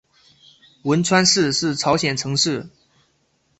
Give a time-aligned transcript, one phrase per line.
[0.81, 2.67] 文川市是朝鲜城市。